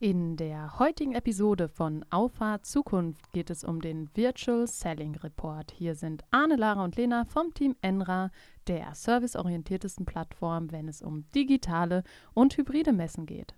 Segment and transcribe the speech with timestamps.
[0.00, 5.72] In der heutigen Episode von Auffahrt Zukunft geht es um den Virtual Selling Report.
[5.72, 8.30] Hier sind Arne, Lara und Lena vom Team Enra,
[8.68, 13.56] der serviceorientiertesten Plattform, wenn es um digitale und hybride Messen geht.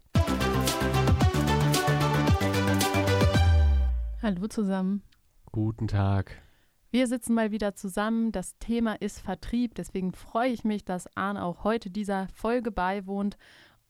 [4.23, 5.03] Hallo zusammen.
[5.53, 6.41] Guten Tag.
[6.91, 8.33] Wir sitzen mal wieder zusammen.
[8.33, 9.75] Das Thema ist Vertrieb.
[9.75, 13.37] Deswegen freue ich mich, dass Arne auch heute dieser Folge beiwohnt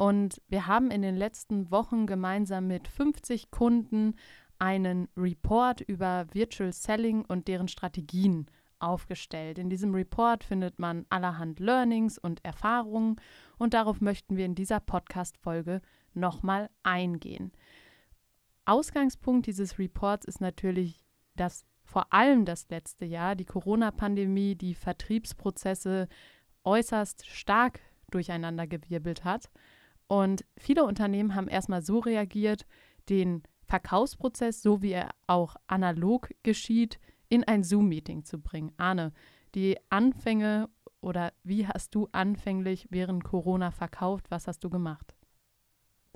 [0.01, 4.15] und wir haben in den letzten Wochen gemeinsam mit 50 Kunden
[4.59, 8.47] einen Report über Virtual Selling und deren Strategien
[8.79, 9.59] aufgestellt.
[9.59, 13.17] In diesem Report findet man allerhand Learnings und Erfahrungen
[13.59, 15.83] und darauf möchten wir in dieser Podcast-Folge
[16.15, 17.53] nochmal eingehen.
[18.65, 21.05] Ausgangspunkt dieses Reports ist natürlich,
[21.37, 26.09] dass vor allem das letzte Jahr die Corona-Pandemie die Vertriebsprozesse
[26.65, 29.51] äußerst stark durcheinandergewirbelt hat
[30.11, 32.67] und viele Unternehmen haben erstmal so reagiert,
[33.09, 36.99] den Verkaufsprozess, so wie er auch analog geschieht,
[37.29, 38.73] in ein Zoom-Meeting zu bringen.
[38.77, 39.13] Arne,
[39.55, 40.69] die Anfänge
[41.01, 44.33] oder wie hast du anfänglich während Corona verkauft?
[44.33, 45.15] Was hast du gemacht?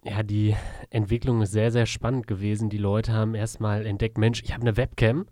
[0.02, 0.56] Ja, die
[0.90, 2.70] Entwicklung ist sehr, sehr spannend gewesen.
[2.70, 5.28] Die Leute haben erstmal entdeckt, Mensch, ich habe eine Webcam.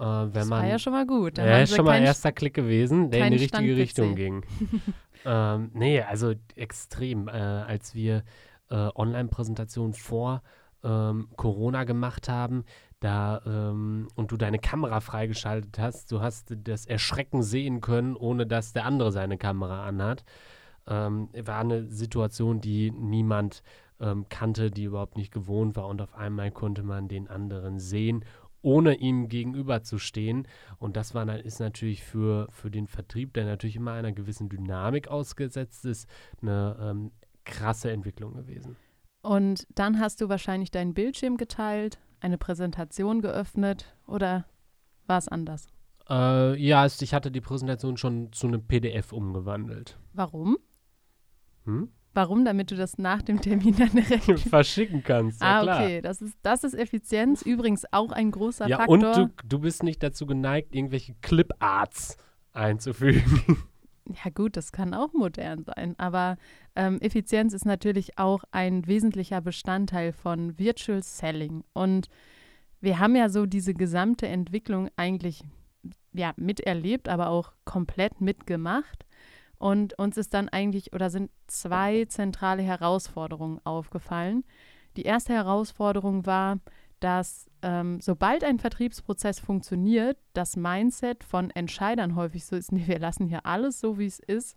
[0.00, 1.38] Äh, das man, war ja schon mal gut.
[1.38, 4.44] ja, ist schon mal erster Klick gewesen, der in die richtige Richtung ging.
[5.24, 7.28] Ähm, nee, also extrem.
[7.28, 8.24] Äh, als wir
[8.70, 10.42] äh, Online-Präsentationen vor
[10.82, 12.64] ähm, Corona gemacht haben,
[13.00, 18.46] da ähm, und du deine Kamera freigeschaltet hast, du hast das Erschrecken sehen können, ohne
[18.46, 20.24] dass der andere seine Kamera anhat.
[20.86, 23.62] Ähm, war eine Situation, die niemand
[24.00, 28.24] ähm, kannte, die überhaupt nicht gewohnt war und auf einmal konnte man den anderen sehen
[28.62, 30.48] ohne ihm gegenüberzustehen.
[30.78, 35.08] Und das war, ist natürlich für, für den Vertrieb, der natürlich immer einer gewissen Dynamik
[35.08, 36.08] ausgesetzt ist,
[36.40, 37.10] eine ähm,
[37.44, 38.76] krasse Entwicklung gewesen.
[39.22, 44.46] Und dann hast du wahrscheinlich deinen Bildschirm geteilt, eine Präsentation geöffnet oder
[45.06, 45.68] war es anders?
[46.08, 49.98] Äh, ja, ich hatte die Präsentation schon zu einem PDF umgewandelt.
[50.12, 50.58] Warum?
[51.64, 51.90] Hm?
[52.14, 52.44] Warum?
[52.44, 55.40] Damit du das nach dem Termin dann direkt verschicken kannst.
[55.40, 56.00] Ja, ah, okay.
[56.02, 57.42] Das ist, das ist Effizienz.
[57.42, 58.94] Übrigens auch ein großer ja, Faktor.
[58.94, 62.16] Und du, du bist nicht dazu geneigt, irgendwelche Clip-Arts
[62.52, 63.58] einzufügen.
[64.24, 65.94] Ja, gut, das kann auch modern sein.
[65.96, 66.36] Aber
[66.74, 71.62] ähm, Effizienz ist natürlich auch ein wesentlicher Bestandteil von Virtual Selling.
[71.72, 72.08] Und
[72.80, 75.44] wir haben ja so diese gesamte Entwicklung eigentlich
[76.12, 79.06] ja, miterlebt, aber auch komplett mitgemacht.
[79.62, 84.42] Und uns ist dann eigentlich oder sind zwei zentrale Herausforderungen aufgefallen.
[84.96, 86.58] Die erste Herausforderung war,
[86.98, 92.98] dass ähm, sobald ein Vertriebsprozess funktioniert, das Mindset von Entscheidern häufig so ist, nee, wir
[92.98, 94.56] lassen hier alles so, wie es ist,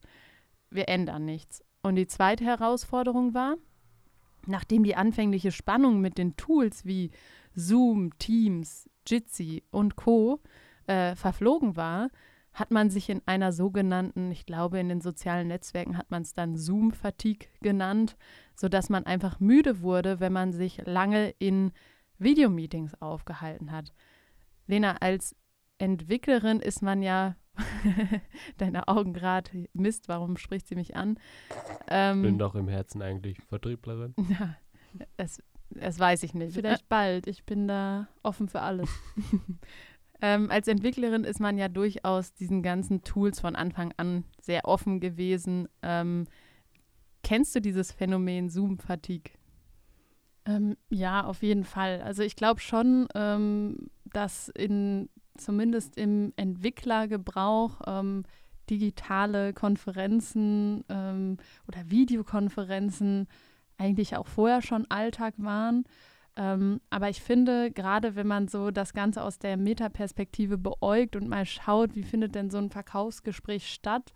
[0.72, 1.64] wir ändern nichts.
[1.84, 3.58] Und die zweite Herausforderung war,
[4.48, 7.12] nachdem die anfängliche Spannung mit den Tools wie
[7.54, 10.42] Zoom, Teams, Jitsi und Co.
[10.88, 12.10] Äh, verflogen war,
[12.56, 16.34] hat man sich in einer sogenannten, ich glaube in den sozialen Netzwerken hat man es
[16.34, 18.16] dann Zoom-Fatigue genannt,
[18.56, 21.74] sodass man einfach müde wurde, wenn man sich lange in
[22.18, 23.94] Videomeetings aufgehalten hat.
[24.68, 25.36] Lena, als
[25.80, 27.36] Entwicklerin ist man ja,
[28.58, 31.20] deine Augen gerade, Mist, warum spricht sie mich an?
[31.88, 34.16] Ähm, Bin doch im Herzen eigentlich Vertrieblerin.
[34.30, 34.56] Ja,
[35.18, 36.54] das, das weiß ich nicht.
[36.54, 38.90] Vielleicht bald, ich bin da offen für alles.
[40.28, 45.00] Ähm, als Entwicklerin ist man ja durchaus diesen ganzen Tools von Anfang an sehr offen
[45.00, 45.68] gewesen.
[45.84, 46.26] Ähm,
[47.22, 49.34] kennst du dieses Phänomen Zoom-Fatigue?
[50.48, 52.02] Ähm, ja, auf jeden Fall.
[52.02, 58.24] Also ich glaube schon, ähm, dass in zumindest im Entwicklergebrauch ähm,
[58.68, 61.38] digitale Konferenzen ähm,
[61.68, 63.28] oder Videokonferenzen
[63.78, 65.84] eigentlich auch vorher schon Alltag waren.
[66.38, 71.30] Ähm, aber ich finde, gerade wenn man so das Ganze aus der Metaperspektive beäugt und
[71.30, 74.12] mal schaut, wie findet denn so ein Verkaufsgespräch statt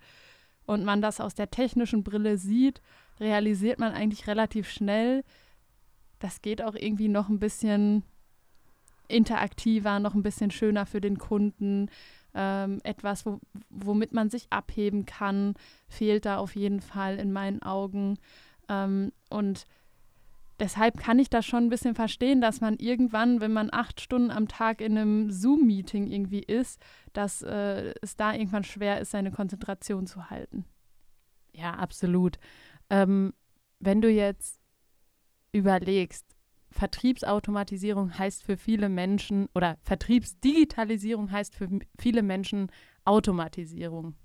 [0.65, 2.81] und man das aus der technischen Brille sieht,
[3.19, 5.23] realisiert man eigentlich relativ schnell,
[6.19, 8.03] das geht auch irgendwie noch ein bisschen
[9.07, 11.89] interaktiver, noch ein bisschen schöner für den Kunden.
[12.35, 13.39] Ähm, etwas, wo,
[13.69, 15.55] womit man sich abheben kann,
[15.87, 18.19] fehlt da auf jeden Fall in meinen Augen.
[18.67, 19.65] Ähm, und
[20.59, 24.31] deshalb kann ich das schon ein bisschen verstehen, dass man irgendwann, wenn man acht Stunden
[24.31, 26.81] am Tag in einem Zoom-Meeting irgendwie ist,
[27.13, 30.65] dass äh, es da irgendwann schwer ist, seine Konzentration zu halten.
[31.53, 32.37] Ja, absolut.
[32.89, 33.33] Ähm,
[33.79, 34.59] wenn du jetzt
[35.51, 36.25] überlegst,
[36.71, 41.67] Vertriebsautomatisierung heißt für viele Menschen oder Vertriebsdigitalisierung heißt für
[41.97, 42.71] viele Menschen
[43.05, 44.15] Automatisierung.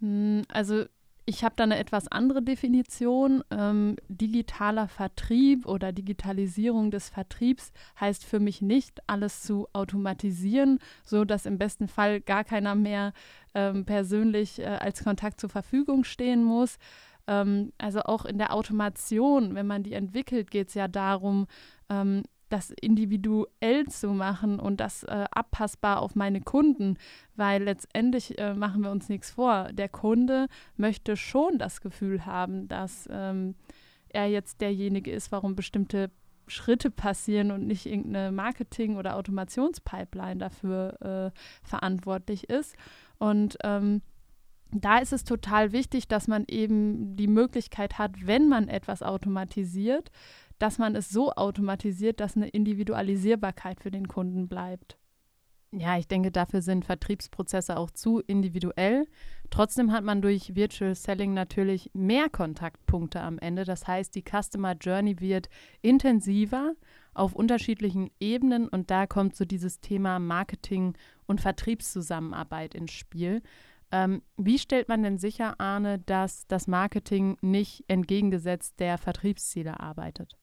[0.00, 0.84] Hm, also
[1.24, 3.44] Ich habe da eine etwas andere Definition.
[3.50, 11.24] Ähm, digitaler Vertrieb oder Digitalisierung des Vertriebs heißt für mich nicht, alles zu automatisieren, so
[11.24, 13.12] dass im besten Fall gar keiner mehr
[13.54, 16.78] ähm, persönlich äh, als Kontakt zur Verfügung stehen muss.
[17.28, 21.46] Ähm, also auch in der Automation, wenn man die entwickelt, geht es ja darum,
[21.88, 26.98] ähm, das individuell zu machen und das äh, abpassbar auf meine Kunden,
[27.34, 29.70] weil letztendlich äh, machen wir uns nichts vor.
[29.72, 33.54] Der Kunde möchte schon das Gefühl haben, dass ähm,
[34.10, 36.10] er jetzt derjenige ist, warum bestimmte
[36.46, 42.76] Schritte passieren und nicht irgendeine Marketing- oder Automationspipeline dafür äh, verantwortlich ist.
[43.18, 44.02] Und ähm,
[44.72, 50.10] da ist es total wichtig, dass man eben die Möglichkeit hat, wenn man etwas automatisiert,
[50.62, 54.96] dass man es so automatisiert, dass eine Individualisierbarkeit für den Kunden bleibt.
[55.72, 59.08] Ja, ich denke, dafür sind Vertriebsprozesse auch zu individuell.
[59.50, 63.64] Trotzdem hat man durch Virtual Selling natürlich mehr Kontaktpunkte am Ende.
[63.64, 65.48] Das heißt, die Customer Journey wird
[65.80, 66.74] intensiver
[67.12, 70.94] auf unterschiedlichen Ebenen und da kommt so dieses Thema Marketing
[71.26, 73.42] und Vertriebszusammenarbeit ins Spiel.
[73.90, 80.36] Ähm, wie stellt man denn sicher, Arne, dass das Marketing nicht entgegengesetzt der Vertriebsziele arbeitet?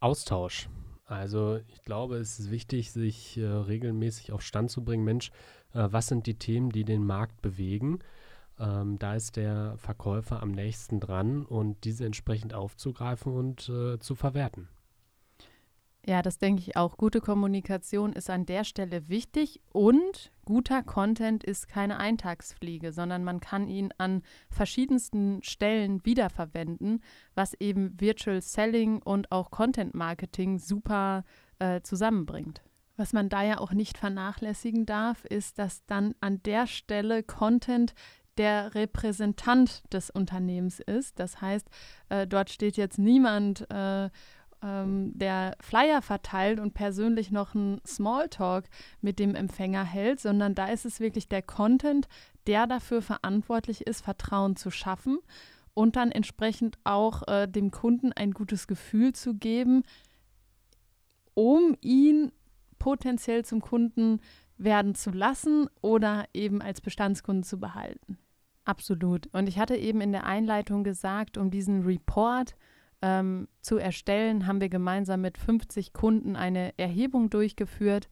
[0.00, 0.68] Austausch.
[1.04, 5.04] Also ich glaube, es ist wichtig, sich äh, regelmäßig auf Stand zu bringen.
[5.04, 5.30] Mensch,
[5.72, 8.00] äh, was sind die Themen, die den Markt bewegen?
[8.58, 14.14] Ähm, da ist der Verkäufer am nächsten dran und diese entsprechend aufzugreifen und äh, zu
[14.14, 14.68] verwerten.
[16.08, 16.96] Ja, das denke ich auch.
[16.98, 23.40] Gute Kommunikation ist an der Stelle wichtig und guter Content ist keine Eintagsfliege, sondern man
[23.40, 27.02] kann ihn an verschiedensten Stellen wiederverwenden,
[27.34, 31.24] was eben Virtual Selling und auch Content Marketing super
[31.58, 32.62] äh, zusammenbringt.
[32.96, 37.94] Was man da ja auch nicht vernachlässigen darf, ist, dass dann an der Stelle Content
[38.38, 41.18] der Repräsentant des Unternehmens ist.
[41.18, 41.68] Das heißt,
[42.10, 44.10] äh, dort steht jetzt niemand äh,
[44.62, 48.66] ähm, der Flyer verteilt und persönlich noch einen Smalltalk
[49.00, 52.08] mit dem Empfänger hält, sondern da ist es wirklich der Content,
[52.46, 55.18] der dafür verantwortlich ist, Vertrauen zu schaffen
[55.74, 59.82] und dann entsprechend auch äh, dem Kunden ein gutes Gefühl zu geben,
[61.34, 62.32] um ihn
[62.78, 64.20] potenziell zum Kunden
[64.58, 68.18] werden zu lassen oder eben als Bestandskunden zu behalten.
[68.64, 69.28] Absolut.
[69.32, 72.56] Und ich hatte eben in der Einleitung gesagt, um diesen Report
[73.06, 78.08] ähm, zu erstellen, haben wir gemeinsam mit 50 Kunden eine Erhebung durchgeführt.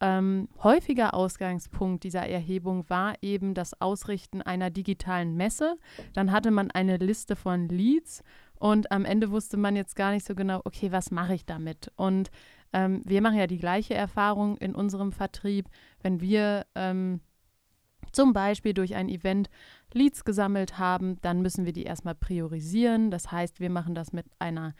[0.00, 5.76] Ähm, häufiger Ausgangspunkt dieser Erhebung war eben das Ausrichten einer digitalen Messe.
[6.12, 8.22] Dann hatte man eine Liste von Leads
[8.60, 11.90] und am Ende wusste man jetzt gar nicht so genau, okay, was mache ich damit?
[11.96, 12.30] Und
[12.72, 15.68] ähm, wir machen ja die gleiche Erfahrung in unserem Vertrieb,
[16.00, 17.20] wenn wir ähm,
[18.12, 19.50] zum Beispiel durch ein Event
[19.92, 23.10] Leads gesammelt haben, dann müssen wir die erstmal priorisieren.
[23.10, 24.74] Das heißt, wir machen das mit einer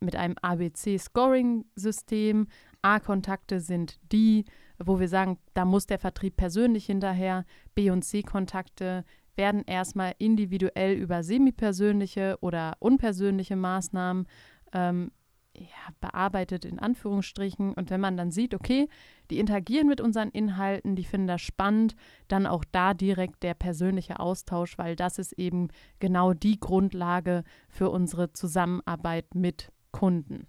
[0.00, 2.48] mit einem ABC-Scoring-System.
[2.82, 4.44] A-Kontakte sind die,
[4.84, 7.44] wo wir sagen, da muss der Vertrieb persönlich hinterher.
[7.74, 9.04] B- und C-Kontakte
[9.36, 14.26] werden erstmal individuell über semipersönliche oder unpersönliche Maßnahmen
[14.72, 15.12] ähm,
[15.58, 17.72] ja, bearbeitet in Anführungsstrichen.
[17.72, 18.88] Und wenn man dann sieht, okay,
[19.30, 21.96] die interagieren mit unseren Inhalten, die finden das spannend,
[22.28, 25.68] dann auch da direkt der persönliche Austausch, weil das ist eben
[25.98, 30.46] genau die Grundlage für unsere Zusammenarbeit mit Kunden.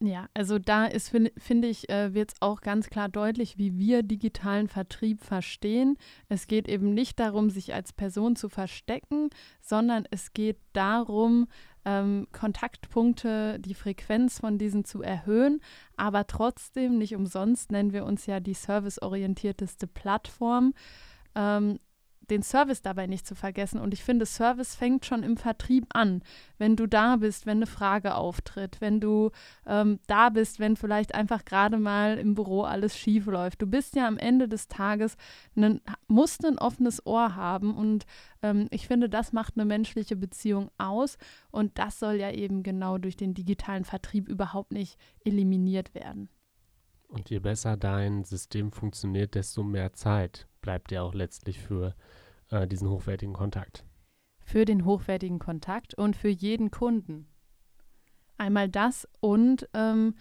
[0.00, 3.78] Ja, also da ist, finde find ich, äh, wird es auch ganz klar deutlich, wie
[3.78, 5.96] wir digitalen Vertrieb verstehen.
[6.28, 11.46] Es geht eben nicht darum, sich als Person zu verstecken, sondern es geht darum,
[11.84, 15.60] ähm, Kontaktpunkte, die Frequenz von diesen zu erhöhen.
[15.96, 20.74] Aber trotzdem, nicht umsonst nennen wir uns ja die serviceorientierteste Plattform.
[21.34, 21.78] Ähm,
[22.30, 23.80] den Service dabei nicht zu vergessen.
[23.80, 26.22] Und ich finde, Service fängt schon im Vertrieb an.
[26.58, 29.30] Wenn du da bist, wenn eine Frage auftritt, wenn du
[29.66, 33.62] ähm, da bist, wenn vielleicht einfach gerade mal im Büro alles schief läuft.
[33.62, 35.16] Du bist ja am Ende des Tages,
[35.56, 37.76] einen, musst ein offenes Ohr haben.
[37.76, 38.06] Und
[38.42, 41.18] ähm, ich finde, das macht eine menschliche Beziehung aus.
[41.50, 46.28] Und das soll ja eben genau durch den digitalen Vertrieb überhaupt nicht eliminiert werden.
[47.14, 51.94] Und je besser dein System funktioniert, desto mehr Zeit bleibt dir auch letztlich für
[52.54, 53.84] äh, diesen hochwertigen Kontakt.
[54.44, 57.26] Für den hochwertigen Kontakt und für jeden Kunden.
[58.36, 60.14] Einmal das und ähm,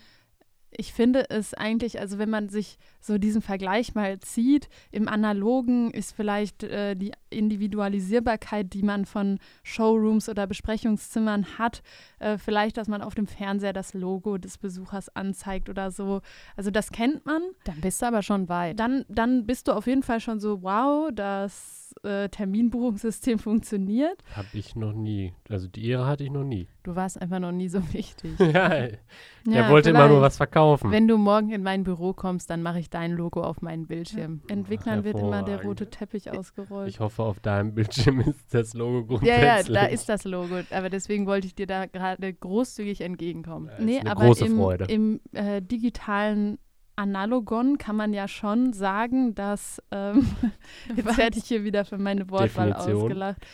[0.78, 5.92] ich finde es eigentlich, also wenn man sich so diesen Vergleich mal zieht, im Analogen
[5.92, 11.82] ist vielleicht äh, die Individualisierbarkeit, die man von Showrooms oder Besprechungszimmern hat,
[12.20, 16.22] äh, vielleicht, dass man auf dem Fernseher das Logo des Besuchers anzeigt oder so.
[16.56, 17.42] Also das kennt man.
[17.66, 18.80] Dann bist du aber schon weit.
[18.80, 24.24] Dann, dann bist du auf jeden Fall schon so, wow, das äh, Terminbuchungssystem funktioniert.
[24.36, 25.34] Habe ich noch nie.
[25.50, 26.68] Also die Ehre hatte ich noch nie.
[26.84, 28.32] Du warst einfach noch nie so wichtig.
[28.40, 29.00] ja, der
[29.46, 30.92] ja, wollte immer nur was verkaufen.
[30.92, 34.42] Wenn du morgen in mein Büro kommst, dann mache ich dein Logo auf meinen Bildschirm.
[34.48, 34.56] Ja.
[34.56, 36.90] Entwicklern wird immer der rote Teppich ausgerollt.
[36.90, 39.44] Ich hoffe, auf deinem Bildschirm ist das Logo grundsätzlich.
[39.44, 40.56] Ja, ja, da ist das Logo.
[40.72, 43.70] Aber deswegen wollte ich dir da gerade großzig entgegenkommen.
[43.78, 46.58] Ja, nee, aber im, im äh, digitalen
[46.96, 50.28] Analogon kann man ja schon sagen, dass, ähm,
[50.96, 53.02] jetzt werde ich hier wieder für meine Wortwahl Definition.
[53.02, 53.48] ausgelacht,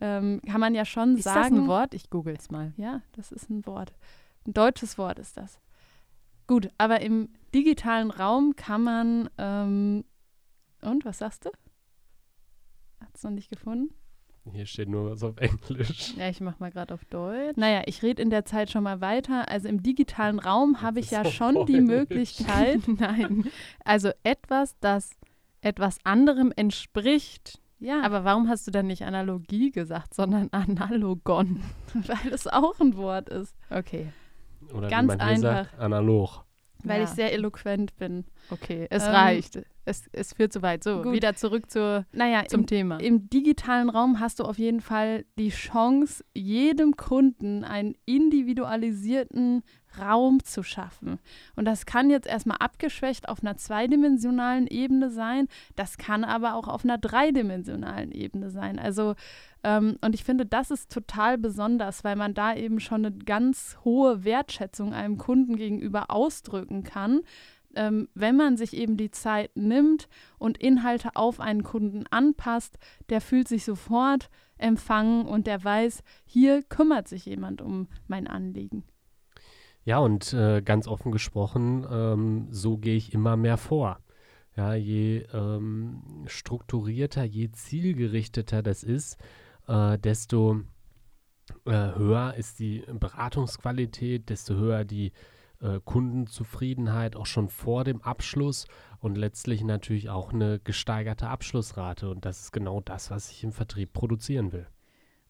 [0.00, 1.38] ähm, kann man ja schon ist sagen.
[1.38, 1.94] Ist das ein Wort?
[1.94, 2.72] Ich google es mal.
[2.76, 3.92] Ja, das ist ein Wort.
[4.46, 5.60] Ein deutsches Wort ist das.
[6.46, 10.04] Gut, aber im digitalen Raum kann man, ähm,
[10.82, 11.50] und was sagst du?
[13.00, 13.94] Hat es noch nicht gefunden?
[14.52, 16.14] Hier steht nur was auf Englisch.
[16.16, 17.56] Ja, ich mach mal gerade auf Deutsch.
[17.56, 19.48] Naja, ich rede in der Zeit schon mal weiter.
[19.48, 21.66] Also im digitalen Raum habe ich ja schon Deutsch.
[21.66, 22.80] die Möglichkeit.
[22.86, 23.50] Nein.
[23.84, 25.12] Also etwas, das
[25.62, 27.58] etwas anderem entspricht.
[27.78, 28.02] Ja.
[28.02, 31.62] Aber warum hast du dann nicht Analogie gesagt, sondern Analogon?
[31.94, 33.56] Weil es auch ein Wort ist.
[33.70, 34.12] Okay.
[34.72, 35.64] Oder Ganz einfach.
[35.64, 36.44] Sagt, analog.
[36.82, 37.04] Weil ja.
[37.04, 38.24] ich sehr eloquent bin.
[38.50, 40.82] Okay, es ähm, reicht es, es führt zu weit.
[40.84, 41.12] So, Gut.
[41.12, 42.98] wieder zurück zur, naja, zum im, Thema.
[42.98, 49.62] Im digitalen Raum hast du auf jeden Fall die Chance, jedem Kunden einen individualisierten
[50.00, 51.18] Raum zu schaffen.
[51.54, 55.46] Und das kann jetzt erstmal abgeschwächt auf einer zweidimensionalen Ebene sein,
[55.76, 58.80] das kann aber auch auf einer dreidimensionalen Ebene sein.
[58.80, 59.14] Also,
[59.62, 63.76] ähm, und ich finde, das ist total besonders, weil man da eben schon eine ganz
[63.84, 67.20] hohe Wertschätzung einem Kunden gegenüber ausdrücken kann
[67.76, 72.78] ähm, wenn man sich eben die Zeit nimmt und Inhalte auf einen Kunden anpasst,
[73.08, 78.84] der fühlt sich sofort empfangen und der weiß, hier kümmert sich jemand um mein Anliegen.
[79.84, 84.00] Ja, und äh, ganz offen gesprochen, ähm, so gehe ich immer mehr vor.
[84.56, 89.18] Ja, je ähm, strukturierter, je zielgerichteter das ist,
[89.66, 90.60] äh, desto
[91.66, 95.12] äh, höher ist die Beratungsqualität, desto höher die
[95.64, 98.66] äh, Kundenzufriedenheit auch schon vor dem Abschluss
[99.00, 102.10] und letztlich natürlich auch eine gesteigerte Abschlussrate.
[102.10, 104.66] Und das ist genau das, was ich im Vertrieb produzieren will.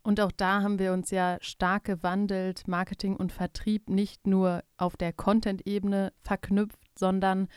[0.03, 4.97] Und auch da haben wir uns ja stark gewandelt, Marketing und Vertrieb nicht nur auf
[4.97, 7.49] der Content-Ebene verknüpft, sondern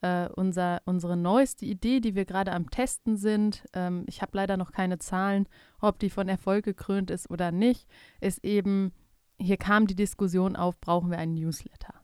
[0.00, 4.56] äh, unser, unsere neueste Idee, die wir gerade am Testen sind, ähm, ich habe leider
[4.56, 5.46] noch keine Zahlen,
[5.80, 7.86] ob die von Erfolg gekrönt ist oder nicht,
[8.20, 8.92] ist eben,
[9.38, 12.01] hier kam die Diskussion auf, brauchen wir einen Newsletter?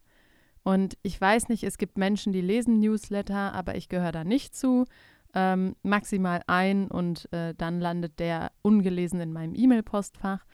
[0.69, 4.55] Und ich weiß nicht, es gibt Menschen, die lesen Newsletter, aber ich gehöre da nicht
[4.55, 4.85] zu.
[5.33, 10.45] Ähm, maximal ein und äh, dann landet der ungelesen in meinem E-Mail-Postfach.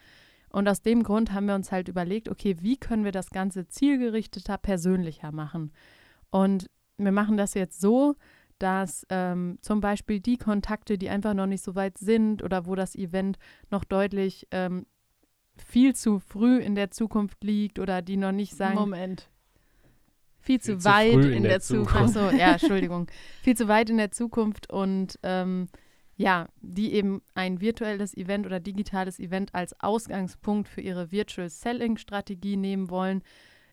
[0.51, 3.67] Und aus dem Grund haben wir uns halt überlegt, okay, wie können wir das Ganze
[3.67, 5.73] zielgerichteter, persönlicher machen?
[6.31, 8.15] Und wir machen das jetzt so,
[8.61, 12.77] dass ähm, zum Beispiel die Kontakte, die einfach noch nicht so weit sind oder wo
[12.77, 14.87] das Event noch deutlich ähm,
[15.57, 18.77] viel zu früh in der Zukunft liegt oder die noch nicht sagen.
[18.77, 19.29] Moment
[20.45, 22.17] viel zu, zu weit in, in, der, der Zukunft.
[22.17, 23.09] Achso, ja, Entschuldigung.
[23.43, 25.69] viel zu weit in der Zukunft und ähm,
[26.17, 31.97] ja, die eben ein virtuelles Event oder digitales Event als Ausgangspunkt für ihre Virtual Selling
[31.97, 33.23] Strategie nehmen wollen.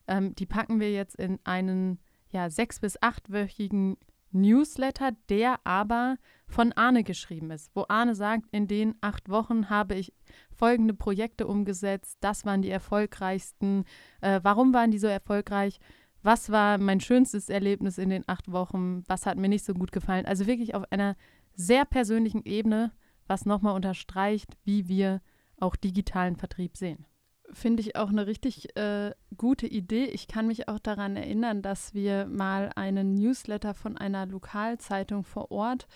[0.08, 2.00] Ähm, die packen wir jetzt in einen
[2.32, 3.98] ja, sechs- bis achtwöchigen
[4.32, 6.16] Newsletter, der aber
[6.48, 10.14] von Arne geschrieben ist, wo Arne sagt, in den acht Wochen habe ich
[10.56, 13.84] folgende Projekte umgesetzt, das waren die erfolgreichsten.
[14.22, 15.80] Äh, warum waren die so erfolgreich?
[16.24, 19.92] Was war mein schönstes Erlebnis in den acht Wochen, was hat mir nicht so gut
[19.92, 20.26] gefallen.
[20.26, 21.16] Also wirklich auf einer
[21.56, 22.92] sehr persönlichen Ebene,
[23.28, 25.22] was nochmal unterstreicht, wie wir
[25.60, 27.06] auch digitalen Vertrieb sehen.
[27.54, 30.06] Finde ich auch eine richtig äh, gute Idee.
[30.06, 35.52] Ich kann mich auch daran erinnern, dass wir mal einen Newsletter von einer Lokalzeitung vor
[35.52, 35.88] Ort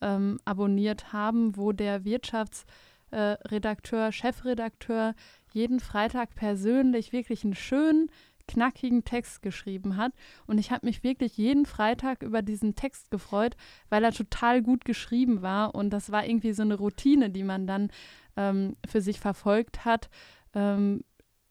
[0.00, 5.14] ähm, abonniert haben, wo der Wirtschaftsredakteur, äh, Chefredakteur
[5.52, 8.10] jeden Freitag persönlich wirklich einen schönen
[8.46, 10.12] knackigen Text geschrieben hat.
[10.46, 13.56] Und ich habe mich wirklich jeden Freitag über diesen Text gefreut,
[13.88, 15.74] weil er total gut geschrieben war.
[15.74, 17.90] Und das war irgendwie so eine Routine, die man dann
[18.36, 20.10] ähm, für sich verfolgt hat.
[20.54, 21.04] Ähm,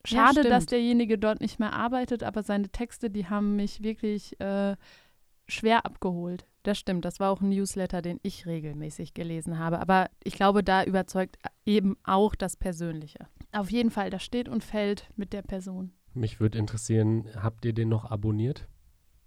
[0.06, 4.40] schade, ja, dass derjenige dort nicht mehr arbeitet, aber seine Texte, die haben mich wirklich
[4.40, 4.76] äh,
[5.48, 6.46] schwer abgeholt.
[6.64, 9.80] Das stimmt, das war auch ein Newsletter, den ich regelmäßig gelesen habe.
[9.80, 13.28] Aber ich glaube, da überzeugt eben auch das Persönliche.
[13.52, 15.92] Auf jeden Fall, das steht und fällt mit der Person.
[16.14, 18.68] Mich würde interessieren, habt ihr den noch abonniert?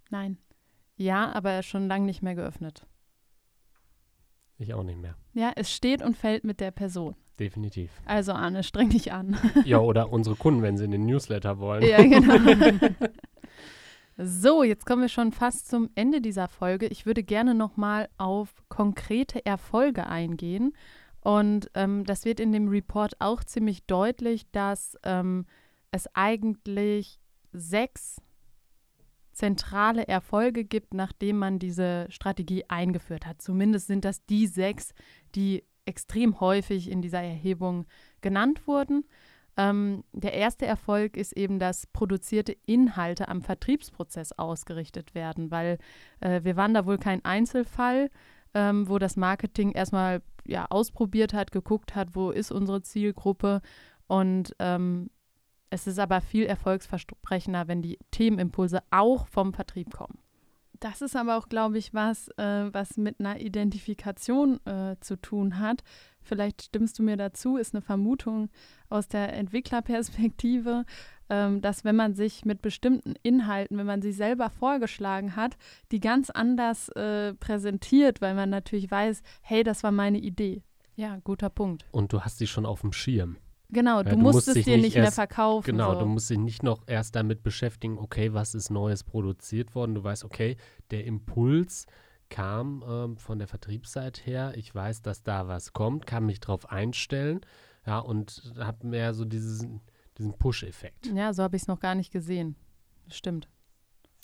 [0.09, 0.37] Nein.
[0.95, 2.85] Ja, aber er ist schon lange nicht mehr geöffnet.
[4.57, 5.15] Ich auch nicht mehr.
[5.33, 7.15] Ja, es steht und fällt mit der Person.
[7.39, 7.91] Definitiv.
[8.05, 9.37] Also Arne, streng dich an.
[9.65, 11.83] ja, oder unsere Kunden, wenn sie in den Newsletter wollen.
[11.83, 12.89] Ja, genau.
[14.17, 16.87] so, jetzt kommen wir schon fast zum Ende dieser Folge.
[16.87, 20.73] Ich würde gerne nochmal auf konkrete Erfolge eingehen
[21.21, 25.45] Und ähm, das wird in dem Report auch ziemlich deutlich, dass ähm,
[25.91, 27.19] es eigentlich
[27.51, 28.21] sechs
[29.37, 33.41] zentrale Erfolge gibt, nachdem man diese Strategie eingeführt hat.
[33.41, 34.93] Zumindest sind das die sechs,
[35.35, 37.85] die extrem häufig in dieser Erhebung
[38.21, 39.05] genannt wurden.
[39.55, 45.77] Ähm, der erste Erfolg ist eben, dass produzierte Inhalte am Vertriebsprozess ausgerichtet werden, weil
[46.19, 48.09] äh, wir waren da wohl kein Einzelfall,
[48.53, 53.61] ähm, wo das Marketing erstmal ja, ausprobiert hat, geguckt hat, wo ist unsere Zielgruppe
[54.07, 55.09] und ähm,
[55.69, 60.19] es ist aber viel erfolgsversprechender, wenn die Themenimpulse auch vom Vertrieb kommen.
[60.79, 65.59] Das ist aber auch, glaube ich, was, äh, was mit einer Identifikation äh, zu tun
[65.59, 65.83] hat.
[66.21, 68.49] Vielleicht stimmst du mir dazu, ist eine Vermutung
[68.89, 70.85] aus der Entwicklerperspektive,
[71.29, 75.57] ähm, dass wenn man sich mit bestimmten Inhalten, wenn man sie selber vorgeschlagen hat,
[75.91, 80.63] die ganz anders äh, präsentiert, weil man natürlich weiß, hey, das war meine Idee.
[80.95, 81.85] Ja, guter Punkt.
[81.91, 83.37] Und du hast sie schon auf dem Schirm.
[83.69, 85.65] Genau, du, ja, du musst es dir nicht, erst, mehr verkaufen.
[85.65, 85.99] Genau, so.
[86.01, 89.95] du musst dich nicht noch erst damit beschäftigen, okay, was ist Neues produziert worden.
[89.95, 90.57] Du weißt, okay,
[90.91, 91.85] der Impuls
[92.29, 94.53] kam ähm, von der Vertriebsseite her.
[94.55, 97.41] Ich weiß, dass da was kommt, kann mich darauf einstellen.
[97.85, 99.81] Ja, und habe mehr so diesen,
[100.17, 101.07] diesen Push-Effekt.
[101.13, 102.55] Ja, so habe ich es noch gar nicht gesehen.
[103.09, 103.47] Stimmt.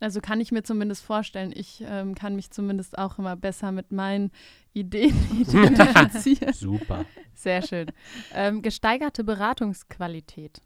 [0.03, 3.93] Also kann ich mir zumindest vorstellen, ich ähm, kann mich zumindest auch immer besser mit
[3.93, 4.31] meinen
[4.73, 6.51] Ideen identifizieren.
[6.51, 7.05] Super.
[7.33, 7.89] Sehr schön.
[8.33, 10.61] Ähm, gesteigerte Beratungsqualität.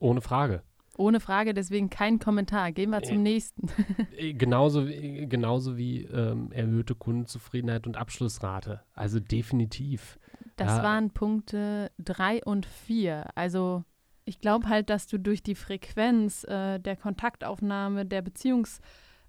[0.00, 0.64] Ohne Frage.
[0.98, 2.72] Ohne Frage, deswegen kein Kommentar.
[2.72, 3.68] Gehen wir zum äh, nächsten.
[4.16, 8.80] Äh, genauso, genauso wie ähm, erhöhte Kundenzufriedenheit und Abschlussrate.
[8.94, 10.18] Also definitiv.
[10.56, 10.82] Das ja.
[10.82, 13.26] waren Punkte 3 und 4.
[13.36, 13.84] Also
[14.26, 18.80] ich glaube halt, dass du durch die Frequenz äh, der Kontaktaufnahme, der Beziehungs,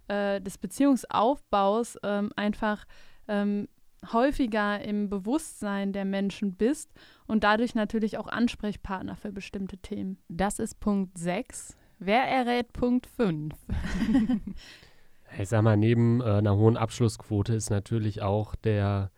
[0.08, 2.86] äh, des Beziehungsaufbaus ähm, einfach
[3.28, 3.68] ähm,
[4.12, 6.92] häufiger im Bewusstsein der Menschen bist
[7.28, 10.18] und dadurch natürlich auch Ansprechpartner für bestimmte Themen.
[10.30, 11.78] Das ist Punkt 6.
[12.00, 13.54] Wer errät Punkt 5?
[15.40, 19.12] ich sag mal, neben äh, einer hohen Abschlussquote ist natürlich auch der,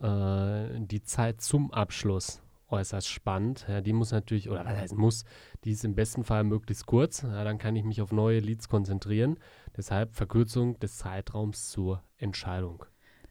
[0.00, 3.66] äh, die Zeit zum Abschluss äußerst spannend.
[3.68, 5.24] Ja, die muss natürlich, oder was heißt muss,
[5.64, 7.22] die ist im besten Fall möglichst kurz.
[7.22, 9.38] Ja, dann kann ich mich auf neue Leads konzentrieren.
[9.76, 12.84] Deshalb Verkürzung des Zeitraums zur Entscheidung.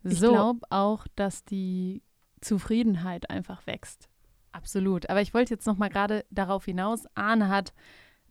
[0.04, 0.32] Ich so.
[0.32, 2.04] glaube auch, dass die
[2.42, 4.10] Zufriedenheit einfach wächst.
[4.52, 5.10] Absolut.
[5.10, 7.06] Aber ich wollte jetzt noch mal gerade darauf hinaus.
[7.16, 7.74] Arne hat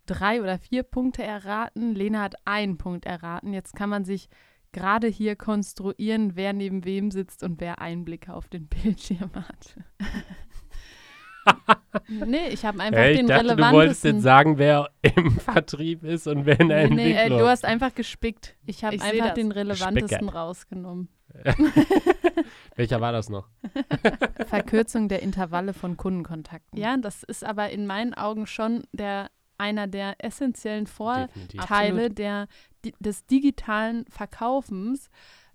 [0.07, 1.95] drei oder vier Punkte erraten.
[1.95, 3.53] Lena hat einen Punkt erraten.
[3.53, 4.29] Jetzt kann man sich
[4.73, 9.77] gerade hier konstruieren, wer neben wem sitzt und wer Einblicke auf den Bildschirm hat.
[12.09, 13.73] Nee, ich habe einfach hey, ich den dachte, relevantesten.
[13.73, 17.39] Du wolltest jetzt sagen, wer im Vertrieb ist und wer in der nee, Entwicklung.
[17.39, 18.57] Nee, du hast einfach gespickt.
[18.67, 20.39] Ich habe einfach den relevantesten Spicker.
[20.39, 21.09] rausgenommen.
[22.77, 23.49] Welcher war das noch?
[24.47, 26.79] Verkürzung der Intervalle von Kundenkontakten.
[26.79, 32.47] Ja, das ist aber in meinen Augen schon der einer der essentiellen Vorteile der,
[33.01, 35.11] des digitalen Verkaufens,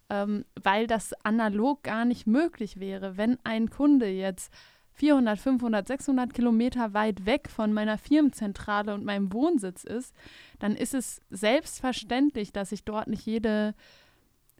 [0.09, 4.53] ähm, weil das analog gar nicht möglich wäre, wenn ein Kunde jetzt
[4.93, 10.15] 400, 500, 600 Kilometer weit weg von meiner Firmenzentrale und meinem Wohnsitz ist,
[10.59, 13.73] dann ist es selbstverständlich, dass ich dort nicht jede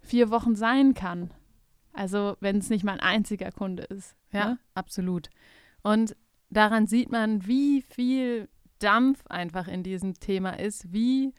[0.01, 1.31] vier Wochen sein kann.
[1.93, 4.15] Also wenn es nicht mein einziger Kunde ist.
[4.31, 4.59] Ja, ne?
[4.73, 5.29] absolut.
[5.83, 6.15] Und
[6.49, 11.33] daran sieht man, wie viel Dampf einfach in diesem Thema ist, wie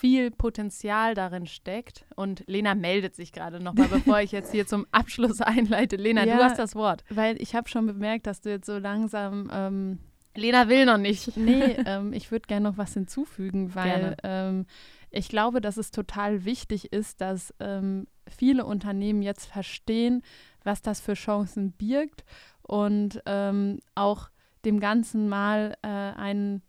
[0.00, 2.06] viel Potenzial darin steckt.
[2.16, 5.96] Und Lena meldet sich gerade nochmal, bevor ich jetzt hier zum Abschluss einleite.
[5.96, 7.04] Lena, ja, du hast das Wort.
[7.10, 9.50] Weil ich habe schon bemerkt, dass du jetzt so langsam.
[9.52, 9.98] Ähm,
[10.34, 11.36] Lena will noch nicht.
[11.36, 14.66] Nee, ähm, ich würde gerne noch was hinzufügen, weil ähm,
[15.10, 20.22] ich glaube, dass es total wichtig ist, dass ähm, viele Unternehmen jetzt verstehen,
[20.64, 22.24] was das für Chancen birgt
[22.62, 24.30] und ähm, auch
[24.64, 26.62] dem Ganzen mal äh, einen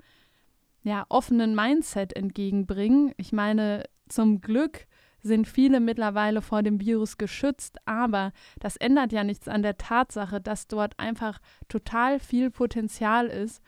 [0.83, 3.13] ja, offenen Mindset entgegenbringen.
[3.17, 4.87] Ich meine, zum Glück
[5.23, 10.41] sind viele mittlerweile vor dem Virus geschützt, aber das ändert ja nichts an der Tatsache,
[10.41, 11.39] dass dort einfach
[11.69, 13.61] total viel Potenzial ist.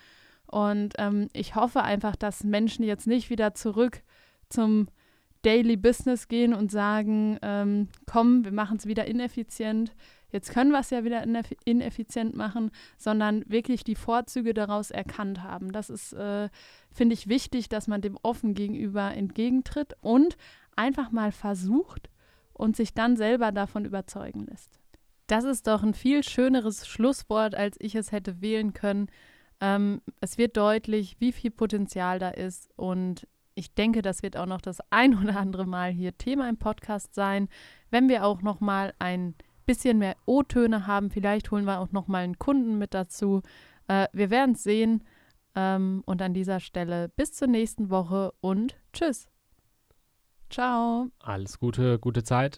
[0.48, 4.02] Und ähm, ich hoffe einfach, dass Menschen jetzt nicht wieder zurück
[4.50, 4.88] zum
[5.44, 9.94] Daily Business gehen und sagen, ähm, komm, wir machen es wieder ineffizient,
[10.34, 11.24] jetzt können wir es ja wieder
[11.64, 15.72] ineffizient machen, sondern wirklich die Vorzüge daraus erkannt haben.
[15.72, 16.50] Das ist, äh,
[16.92, 20.36] finde ich, wichtig, dass man dem offen gegenüber entgegentritt und
[20.76, 22.10] einfach mal versucht
[22.52, 24.80] und sich dann selber davon überzeugen lässt.
[25.28, 29.08] Das ist doch ein viel schöneres Schlusswort, als ich es hätte wählen können.
[29.62, 34.46] Ähm, es wird deutlich, wie viel Potenzial da ist und ich denke, das wird auch
[34.48, 37.50] noch das ein oder andere Mal hier Thema im Podcast sein,
[37.92, 41.10] wenn wir auch noch mal ein bisschen mehr O-Töne haben.
[41.10, 43.42] Vielleicht holen wir auch noch mal einen Kunden mit dazu.
[43.88, 45.04] Äh, wir werden es sehen.
[45.56, 49.28] Ähm, und an dieser Stelle bis zur nächsten Woche und tschüss.
[50.50, 51.08] Ciao.
[51.20, 52.52] Alles Gute, gute Zeit.